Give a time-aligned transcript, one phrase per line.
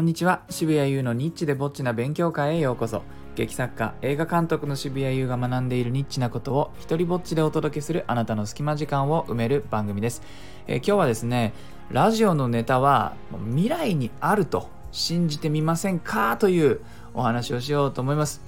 [0.00, 0.40] こんにちは。
[0.48, 3.02] 渋谷優のニッチでぼっちな勉強会へようこそ。
[3.34, 10.22] 劇作家映画監督の渋谷優が学んでいるニッチなことを一人ぼっちでお届けするあなたの隙間時間を埋める番組です、
[10.66, 11.52] えー、今日はですね
[11.90, 13.14] ラジオのネタは
[13.50, 16.80] 未来にあると信じてみませんかという
[17.12, 18.40] お話をしようと思います。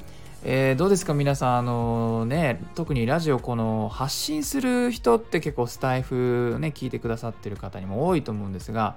[0.44, 1.12] えー、どうですか？
[1.12, 8.96] 皆さんあのね特にラジオこの発信する人って結構スタイフね聞いてくださってる方にも多いと思うんですが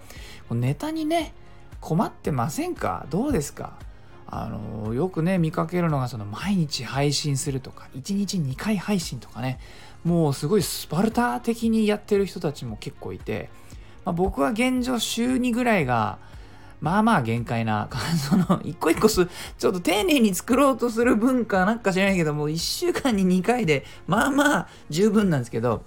[0.50, 1.34] ネタにね
[1.82, 3.06] 困ってませんか？
[3.10, 3.74] どうですか？
[4.28, 9.60] あのよくね見かけるのがその毎日配信するとか1日2回配信とかね
[10.04, 13.50] もうすごいスパルタ的にやってる人たちも結構いて、
[14.04, 16.18] まあ、僕は現状週2ぐらいが
[16.82, 17.88] まあまあ限界な、
[18.30, 25.84] その、一個一個す、ちょっと丁寧に作ろうとする文化なんか知らないけども、1週間に2回で、まあまあ十分なんですけど、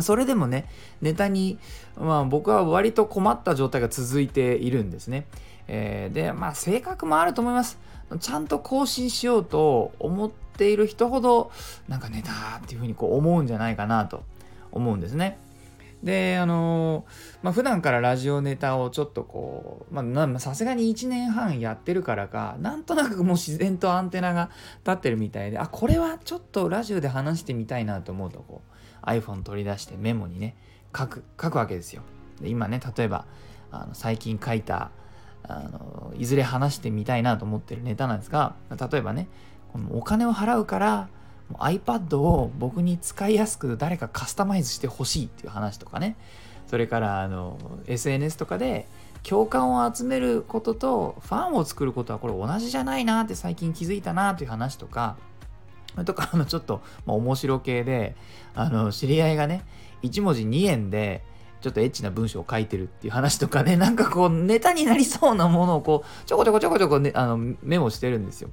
[0.00, 0.68] それでもね、
[1.02, 1.58] ネタに、
[1.98, 5.26] まあ僕は割と困った状態が続いているんですね。
[5.66, 7.78] えー、で、まあ性格もあると思います。
[8.20, 11.50] ちゃんと更新しようと思っている人ほど、
[11.88, 14.22] なんかネタっていうふうにこう思うんじゃないかなと
[14.72, 15.38] 思うんですね。
[16.02, 17.04] であの
[17.42, 24.50] まあ普段からラジオネタをちょっとこうまさすがに1年半やってるからかなんとなくもう自然とアンテナが
[24.84, 28.62] 立ってるみたいであこれはちょっとラジオで話してみたいなと思うとこ
[29.02, 30.56] う iPhone 取り出してメモにね
[30.96, 32.02] 書く書くわけですよ。
[32.40, 33.26] で今ね例えば
[33.70, 34.90] あの最近書いた
[35.42, 39.28] あのいずれ話してみたいなと思ってるネタなんですが例えばね
[39.72, 41.08] このお金を払うから
[41.58, 46.16] iPad を僕に使いやすく誰かカスタマイズしてほしいっていう話とかね。
[46.66, 48.86] それからあの SNS とかで
[49.24, 55.16] 共感を集めることとファンを作ることはこれ同じじゃないなって最近気づいたなという話とか。
[56.06, 58.14] とかあのちょっと、まあ、面白系で
[58.54, 59.64] あの知り合いがね
[60.04, 61.24] 1文字2円で
[61.60, 63.76] ちょっとエッチな文章を書いてるっていう話とかね。
[63.76, 68.50] なんかこうネタになりそうなものをこうちょこちょこちょこちょこ、ね、あのメモしてるんですよ。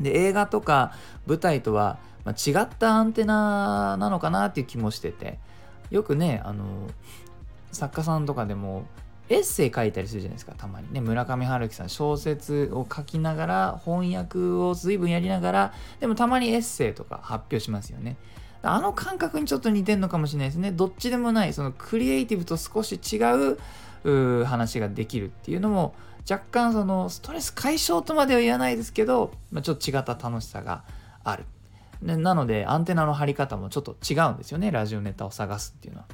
[0.00, 0.92] で映画とか
[1.26, 5.38] 舞台とは、ま違ったアンテナなのかなっていう気もしてて。
[5.90, 6.64] よくねあの
[7.72, 8.84] 作家さんとかでも
[9.28, 10.92] エッセイ書いたりするじゃないですかたまに。
[10.92, 18.16] ね村上春樹さん小説を書きながら翻訳を随分やりながらでもたまにエッセイとか発表しますよね。
[18.62, 20.72] あの感覚にちょっと似てんのかもしれないですね。
[20.72, 23.16] どっちでもないそのクリエイティブと少し違
[23.52, 23.58] う
[24.04, 25.94] 話ができるっていうのも
[26.28, 30.84] 若干そのストレス解消とまでは言わないですけど、まあ、ちょっと違った楽しさが
[31.24, 31.44] ある。
[32.02, 36.06] なのでアンテナの張り方もちょっと違うんですよねラジオネタを探すっていうのは。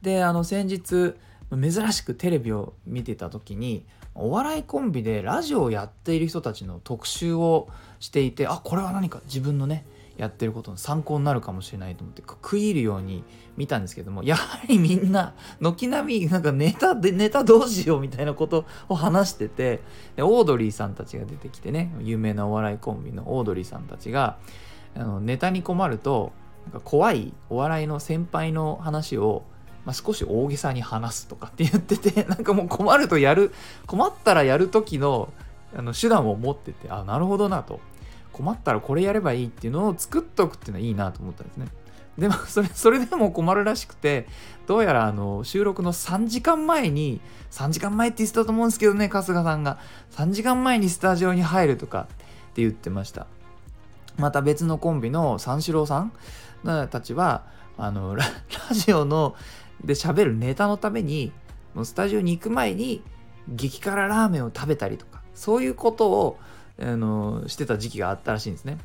[0.00, 1.14] であの先日
[1.50, 9.84] 珍しくテレビを見てた時にお笑いコンビでラジオをやっている人たちの特集をしていてあこれは何か自分のね
[10.20, 13.24] やってることの参考になるかもしれないと思って食い入るように
[13.56, 19.80] 見たんですけどもやはりみんな軒並みなんかネタでネタどうしようみたいなことを話してて
[20.16, 24.36] でオードリーさんたちが出てきてね有名なお笑いコンビのオードリーさんたちが
[24.94, 26.32] あのネタに困ると
[26.64, 29.44] なんか怖いお笑いの先輩の話を
[29.86, 33.50] まあ、少し大げさに話すとかって言ってて なんかもう困るとやる
[33.86, 35.32] 困ったらやる時の
[35.74, 37.80] あの手段を持っててあなるほどなと。
[38.40, 41.66] 困ったらこれやればいいっていうのを作っとくっていうのはいいなと思ったんですね。
[42.16, 44.26] でも それそれでも困るらしくて
[44.66, 47.20] どうやらあの収録の3時間前に
[47.50, 49.78] 3時間前って言ってたと思うんですけどね春日さんが
[50.12, 52.06] 3時間前にスタジオに入るとかっ
[52.54, 53.26] て言ってました
[54.18, 56.12] また別のコンビの三四郎さん
[56.90, 57.44] たちは
[57.78, 58.24] あのラ
[58.72, 59.34] ジオの
[59.84, 61.32] で喋るネタのために
[61.74, 63.02] もうスタジオに行く前に
[63.48, 66.38] 激辛ラーメンを食べたりとかそういうことを
[66.80, 68.78] あのしてた時期があったらしいんですね。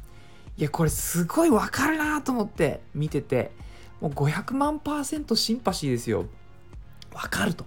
[0.57, 3.51] いやこれすごいわかるなと思って見てて
[3.99, 6.25] もう500万パーセントシンパシーですよ。
[7.13, 7.65] わかると。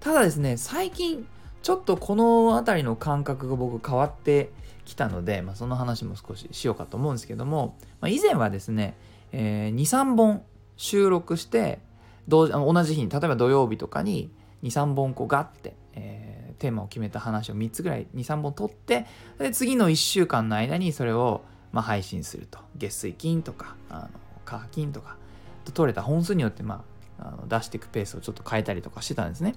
[0.00, 1.26] ただですね最近
[1.62, 4.50] ちょっとこの辺りの感覚が僕変わって
[4.84, 8.98] きたので、まあ、その話も少ししようかと思うんですけども、まあ、以前はですね、
[9.32, 10.42] えー、23本
[10.76, 11.78] 収録して
[12.28, 12.46] 同
[12.82, 14.30] じ日に例えば土曜日とかに
[14.62, 15.74] 23本こうガッて、
[16.58, 19.06] テーマを決めた話を3つぐらい23本取って
[19.38, 21.42] で次の1週間の間にそれを
[21.72, 22.58] ま配信すると。
[22.76, 24.08] 月水金とかあの
[24.44, 25.16] 火金とか
[25.64, 26.84] と取れた本数によってま
[27.18, 29.54] ああの出していくペースをちょっと変えたりとかしてたんですね。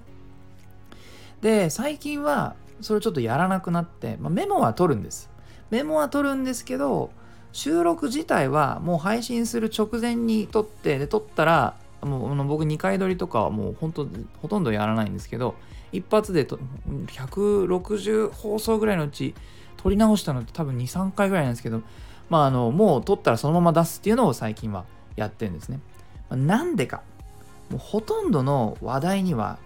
[1.40, 5.30] で最近はそれをちょっとやらなくなって、まあ、メモは取るんです。
[5.70, 7.10] メモは取るんですけど
[7.52, 14.08] 収録自体はもう配信する直前に撮ってで撮ったらもう僕2回撮りとかはもう本当
[14.40, 15.54] ほとんどやらないんですけど
[15.92, 16.58] 一発でと
[17.06, 19.34] 160放送ぐらいのうち
[19.76, 21.82] 撮り直したのって多分23回ぐらいなんですけど
[22.28, 24.84] まああのもう撮ったらそのまま出すっていうのを最近は
[25.16, 25.80] やってるんですね、
[26.30, 27.02] まあ、なんでか。
[27.70, 29.58] もうほとんどの話題には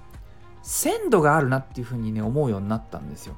[0.62, 3.34] 鮮度があるなっていうふうにね思うようになったんですよ。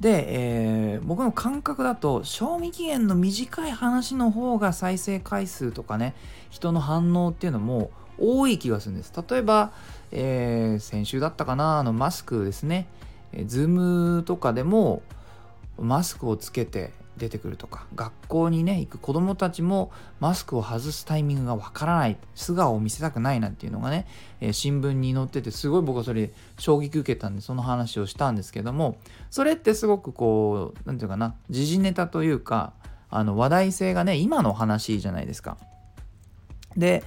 [0.00, 6.14] で、えー、僕の感覚だと賞味期限の短い話の方が再生回数とかね
[6.50, 9.12] 人の反応っていうのも多い気がするんです。
[9.28, 9.72] 例えば、
[10.10, 12.86] えー、先週だったかなあのマスクですね、
[13.32, 15.02] えー、ズームとかでも
[15.78, 19.90] マスクをつけて出てくるとか学校にね行く子どもたちも
[20.20, 24.06] マスクを外すタイミングがわからない素顔を見せたくないなんていうのがね、
[24.40, 28.98] えー、新聞に載っててすごい僕はそれ衝撃受けたんでその話をしたんですけども
[29.30, 32.72] それってすごくこう何て言うかな時事ネタというか
[33.08, 35.56] あの話題性がね今の話じゃないですか。
[36.76, 37.02] で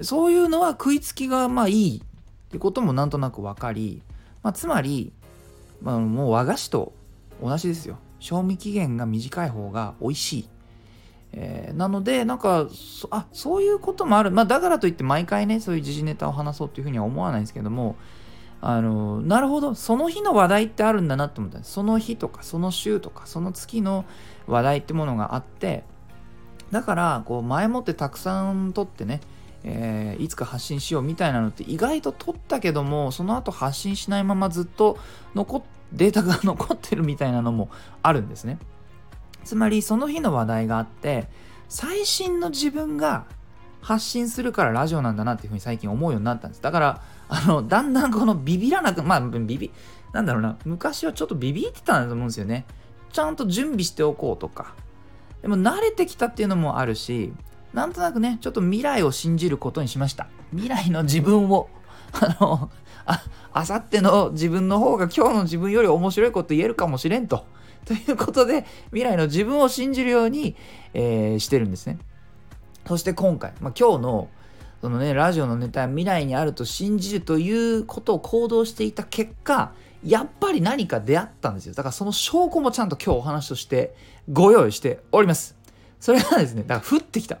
[0.00, 4.02] そういうのは食いつきがまあいいってこともなんとなく分かり、
[4.42, 5.12] まあ、つまり、
[5.82, 6.92] まあ、もう和菓子と
[7.42, 7.98] 同じですよ。
[8.24, 10.48] 賞味期限が短い方が美味しい。
[11.32, 14.30] えー、なので、なんかそ、あそういうこともある。
[14.30, 17.96] まあ、だからといって毎回ね、そういう時事ネタを話そうっていうふうには思わないんですけども、
[18.62, 21.62] あのなるほど、その日の話題ってあるんだなって思った。
[21.64, 24.06] その日とか、その週とか、その月の
[24.46, 25.84] 話題ってものがあって、
[26.70, 29.20] だから、こう、前もってたくさん撮ってね、
[29.64, 34.98] えー、いつか発信しようみたいなのって意外と撮ったけどもその後発信しないままずっと
[35.34, 35.62] 残っ
[35.94, 37.70] データが残ってるみたいなのも
[38.02, 38.58] あるんですね。
[39.44, 41.28] つまりその日の話題があって
[41.68, 43.26] 最新の自分が
[43.80, 46.62] 発信するからラジオなんだなっていうふうに最近思うようになったんです。
[46.62, 49.70] だからあのだんだんこのビビらなくまあビビ
[50.12, 52.66] なんだろうな昔はちょっとビビってたんだと思うんですよね。
[53.12, 54.74] ちゃんと準備しておこうとか。
[55.42, 57.30] でも慣れてきたっていうのもあるし
[57.74, 60.28] なんとなくねちょっと未来を信じることにしました。
[60.52, 61.68] 未来の自分を
[62.14, 62.70] あの
[63.04, 63.22] あ、
[63.52, 67.44] あさっての自分の方が今日の自分より面白いこと言えるかもしれんと。
[67.84, 70.56] ということで、未来の自分を信じるように、
[70.94, 71.98] えー、してるんですね。
[72.86, 74.28] そして今回、まあ、今日の
[74.80, 79.72] そのね、ラジオのネタ未来にあると信じるということを行動していた結果、
[80.04, 81.74] やっぱり何か出会ったんですよ。
[81.74, 83.94] だからその証拠もちゃんと今日お話として
[84.30, 85.56] ご用意しております。
[86.00, 87.38] それがですね、だから降ってきた。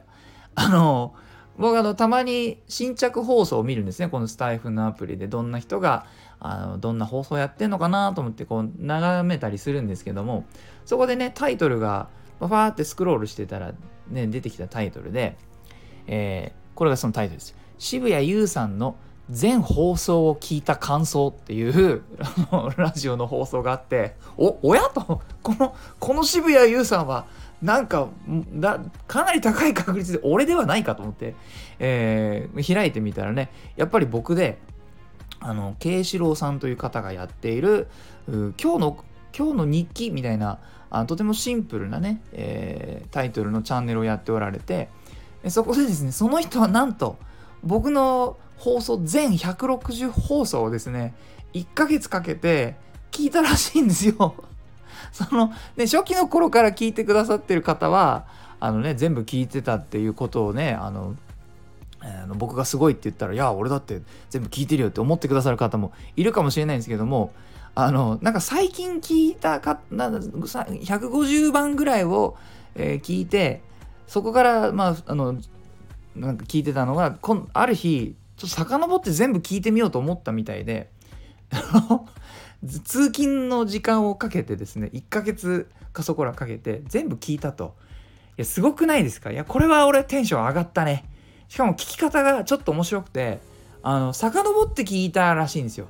[0.54, 1.14] あの
[1.56, 4.08] 僕あのたまに新着放送を見るんですね。
[4.08, 5.28] このスタイフのアプリで。
[5.28, 6.06] どんな人が
[6.40, 10.44] あのどんな放送やってんのかなと思ってこう眺めたりするんですけども。
[10.84, 12.08] そこでねタイトルが
[12.38, 13.72] ファーってスクロールしてたら
[14.08, 15.36] ね出てきたタイトルで、
[16.06, 17.56] えー、これがそのタイトルです。
[17.78, 18.96] 渋谷優さんの
[19.30, 22.02] 全放送を聞いた感想っていう
[22.76, 25.22] ラジオの放送があっておおやと。
[25.42, 27.26] このこの渋谷優さんは
[27.62, 28.08] なんか
[28.54, 31.34] だかなり高い確率で俺ではないかと思って、
[31.78, 34.58] えー、開いてみたらねやっぱり僕で
[35.40, 37.88] あの慶志郎さんという方がやっている
[38.28, 39.04] 今日の
[39.36, 40.58] 今日の日記みたいな
[40.90, 44.88] あとてもシンプルなね、えー、タイトルのチャンネルをやっておられて
[45.48, 47.18] そこでですねその人はなんと
[47.62, 51.14] 僕の放送全160放送をですね
[51.52, 52.76] 1ヶ月かけて
[53.10, 54.34] 聞いたらしいんですよ。
[55.12, 58.26] その、ね、初期の頃から聞いてくださってる方は、
[58.60, 61.14] あのね、全部聞いてたっていうことをね、あの、
[62.00, 67.32] あの僕がすごいって言ったら、いや、俺だって全部聞いてるよって思ってくださる方もいるかもしれないんですけども、
[67.74, 72.36] あの、なんか最近聞いたか、な150番ぐらいを、
[72.74, 73.62] えー、聞いて、
[74.06, 75.36] そこから、まあ、あの、
[76.14, 80.90] なんか聞いてたのが、こんある日、ちょっと遡って全部聞いてみようと思ったみたいで、
[82.66, 87.74] 通勤の時間をかけてですね1ヶ月かそこらかけて全部聞いたと。
[88.36, 89.30] いやすごくないですか？
[89.30, 91.04] いやこれは俺テンション上がったね。
[91.48, 93.38] しかも聞き方がちょっと面白くて
[93.82, 95.86] あの遡って聞いたらしいんですよ。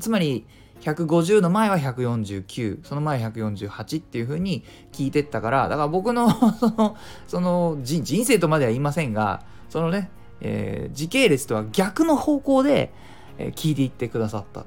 [0.00, 0.44] つまり
[0.80, 6.28] 150の前は149その前148っていう風に聞いてったからだから僕の
[6.58, 6.96] その
[7.28, 12.92] その人生とまでは言いませんがそのね、えー、時系列とは逆の方向で、
[13.38, 14.66] えー、聞いていってくださった。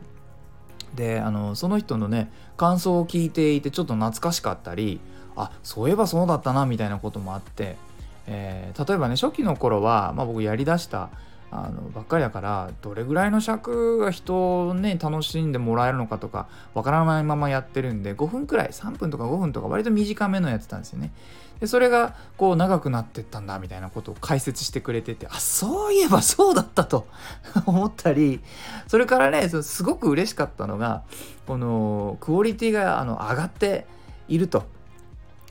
[0.95, 4.99] であのその人のね感想を聞いていてちょっと懐かしかったり
[5.35, 7.75] あそういえばそうだったなみたいなこともあって、
[8.27, 11.09] えー、例えばね初期の頃は、まあ、僕やりだした
[11.51, 21.11] あのばっかりだからどれぐらいの尺が人をね楽しんでもらえるのかとかわからないままやってるんで5分くらい3分とか5分とか割と短めのやってたんですよね。
[21.59, 27.07] でそれがこう長くなってったんだみたいなことを解説してくれててあそういえばそうだったと
[27.65, 28.41] 思ったり
[28.87, 31.03] それからねすごく嬉しかったのが
[31.47, 33.87] このクオリティがあの上がって
[34.27, 34.65] いると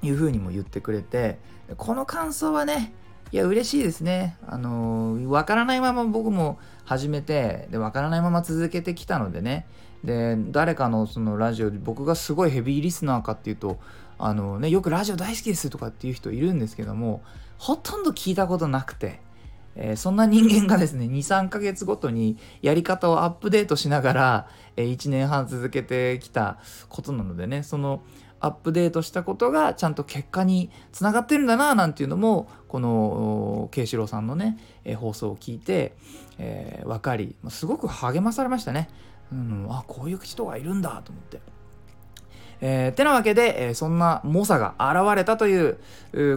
[0.03, 1.39] いうふうにも言ってくれて
[1.79, 2.93] この感想はね
[3.33, 4.37] いや嬉しいですね。
[4.47, 9.66] あのわからないまま僕も始めてでわからないまま続けてきたのでね。
[10.04, 13.78] で誰かのそのラジオで僕がすごいヘビーリスナーかっていうと
[14.19, 17.23] あのね、よくラジオ大好きですとかっていう人いるんですけども、
[17.59, 19.21] ほとんど聞いたことなくて、
[19.76, 28.02] え、そんな人間がですね 23ヶ月ごとにやり方をアップデートしながら、え、1年半続けてきたことなのでねその
[28.40, 35.97] アップデートしたことがちゃんと結果につながってるんだななんていうのもこの慶四郎さんのね、え、放送を聞いて、
[36.38, 38.88] えー、分かりすごく励まされましたね。
[39.33, 41.40] うん、あこういう人がいるんだと思って。
[42.61, 45.78] えー、てなわけで、えー、そんな猛者が現れたという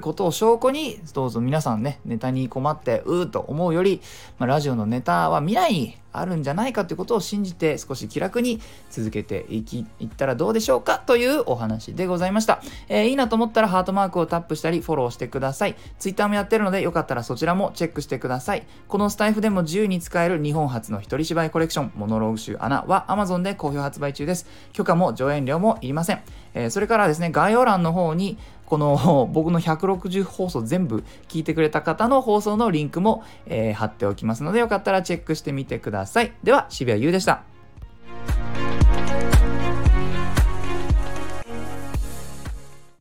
[0.02, 4.02] ことを証拠に、どうぞ皆さんね、ネタに困って、うーと思うより、
[4.38, 8.60] まあ、ラジオのネタは未来にあるんじゃないかということを信じて少し気楽に
[8.90, 15.76] 続けていきいったらどうでしょうかというお話でございました、えー、いいなと思ったらハートマークをタップしたりフォローしてください。
[16.00, 18.66] Twitter もやってるのでよかったらそちらもチェックしてください。
[18.88, 24.48] このスタイフでも自由に使える日本初の一人芝居コレクションモノローグ集アナは Amazon で好評発売中です。
[24.74, 26.22] 許可も上演料もいりません、
[26.54, 36.34] えー、それからですね概要欄の方にこの 僕の160放送全部聞いてくれた方の放送のリンクも、えー、貼っておきますのでよかったらチェックしてみてください。
[36.44, 37.57] では、渋谷優でした。